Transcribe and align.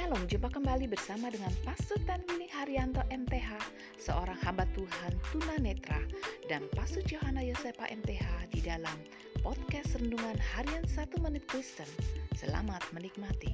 Shalom, 0.00 0.24
jumpa 0.32 0.48
kembali 0.48 0.88
bersama 0.88 1.28
dengan 1.28 1.52
Pastor 1.60 2.00
Tanwini 2.08 2.48
Haryanto 2.48 3.04
MTH, 3.12 3.52
seorang 4.00 4.40
hamba 4.48 4.64
Tuhan 4.72 5.12
tunanetra, 5.28 6.00
dan 6.48 6.64
Pastor 6.72 7.04
Johanna 7.04 7.44
Yosepa 7.44 7.84
MTH 7.84 8.48
di 8.48 8.64
dalam 8.64 8.96
podcast 9.44 10.00
Rendungan 10.00 10.40
Harian 10.40 10.88
1 10.88 11.04
Menit 11.20 11.44
Kristen. 11.44 11.84
Selamat 12.32 12.80
menikmati. 12.96 13.52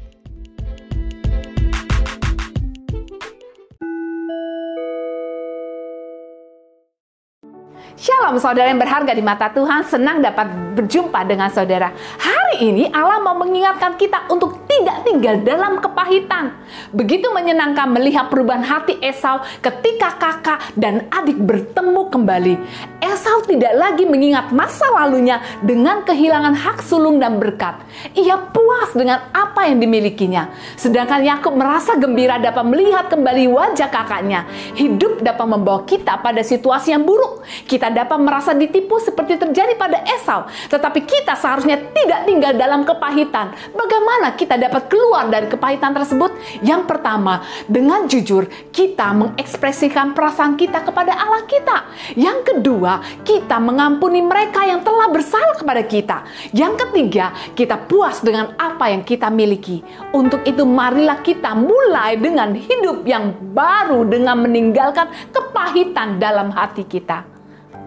Shalom 7.96 8.36
saudara 8.36 8.68
yang 8.68 8.78
berharga 8.78 9.16
di 9.16 9.24
mata 9.24 9.48
Tuhan, 9.50 9.80
senang 9.88 10.22
dapat 10.22 10.46
berjumpa 10.76 11.26
dengan 11.26 11.48
saudara. 11.48 11.90
Hari 12.20 12.60
ini 12.60 12.92
Allah 12.92 13.24
mau 13.24 13.32
mengingatkan 13.34 13.96
kita 13.96 14.28
untuk 14.28 14.68
tidak 14.68 15.05
tinggal 15.16 15.40
dalam 15.40 15.80
kepahitan. 15.80 16.52
Begitu 16.92 17.32
menyenangkan 17.32 17.88
melihat 17.88 18.28
perubahan 18.28 18.60
hati 18.60 19.00
Esau 19.00 19.40
ketika 19.64 20.12
kakak 20.20 20.76
dan 20.76 21.08
adik 21.08 21.40
bertemu 21.40 22.12
kembali. 22.12 22.54
Esau 23.00 23.40
tidak 23.48 23.72
lagi 23.72 24.04
mengingat 24.04 24.52
masa 24.52 24.84
lalunya 24.92 25.40
dengan 25.64 26.04
kehilangan 26.04 26.52
hak 26.52 26.84
sulung 26.84 27.16
dan 27.16 27.40
berkat. 27.40 27.80
Ia 28.12 28.36
puas 28.52 28.92
dengan 28.92 29.32
apa 29.32 29.64
yang 29.72 29.80
dimilikinya. 29.80 30.52
Sedangkan 30.76 31.24
Yakub 31.24 31.56
merasa 31.56 31.96
gembira 31.96 32.36
dapat 32.36 32.68
melihat 32.68 33.08
kembali 33.08 33.48
wajah 33.48 33.88
kakaknya. 33.88 34.44
Hidup 34.76 35.24
dapat 35.24 35.46
membawa 35.48 35.88
kita 35.88 36.20
pada 36.20 36.44
situasi 36.44 36.92
yang 36.92 37.08
buruk. 37.08 37.40
Kita 37.64 37.88
dapat 37.88 38.20
merasa 38.20 38.52
ditipu 38.52 39.00
seperti 39.00 39.40
terjadi 39.40 39.80
pada 39.80 40.04
Esau. 40.04 40.44
Tetapi 40.68 41.08
kita 41.08 41.32
seharusnya 41.40 41.80
tidak 41.96 42.28
tinggal 42.28 42.52
dalam 42.52 42.84
kepahitan. 42.84 43.56
Bagaimana 43.72 44.36
kita 44.36 44.60
dapat 44.60 44.92
keluar 44.92 45.05
dari 45.30 45.46
kepahitan 45.50 45.92
tersebut? 45.94 46.34
Yang 46.62 46.82
pertama, 46.90 47.42
dengan 47.66 48.06
jujur 48.06 48.46
kita 48.70 49.14
mengekspresikan 49.14 50.12
perasaan 50.12 50.54
kita 50.58 50.82
kepada 50.82 51.16
Allah 51.16 51.42
kita. 51.46 51.78
Yang 52.18 52.38
kedua, 52.52 53.00
kita 53.22 53.56
mengampuni 53.62 54.20
mereka 54.20 54.66
yang 54.66 54.82
telah 54.82 55.08
bersalah 55.10 55.56
kepada 55.56 55.82
kita. 55.86 56.18
Yang 56.52 56.86
ketiga, 56.86 57.32
kita 57.54 57.76
puas 57.86 58.20
dengan 58.20 58.52
apa 58.58 58.90
yang 58.92 59.02
kita 59.06 59.30
miliki. 59.32 59.80
Untuk 60.12 60.42
itu 60.44 60.62
marilah 60.62 61.20
kita 61.24 61.56
mulai 61.56 62.18
dengan 62.20 62.52
hidup 62.54 63.06
yang 63.08 63.34
baru 63.56 64.04
dengan 64.06 64.42
meninggalkan 64.44 65.08
kepahitan 65.32 66.20
dalam 66.20 66.52
hati 66.52 66.84
kita. 66.84 67.24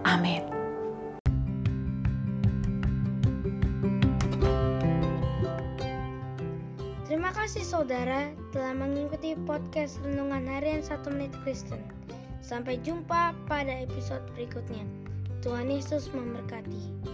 Amin. 0.04 0.49
Kasih 7.50 7.82
saudara 7.82 8.30
telah 8.54 8.78
mengikuti 8.78 9.34
podcast 9.50 9.98
Renungan 10.06 10.46
Harian 10.46 10.86
1 10.86 11.02
Menit 11.10 11.34
Kristen. 11.42 11.82
Sampai 12.46 12.78
jumpa 12.86 13.34
pada 13.50 13.74
episode 13.74 14.22
berikutnya. 14.38 14.86
Tuhan 15.42 15.66
Yesus 15.66 16.14
memberkati. 16.14 17.10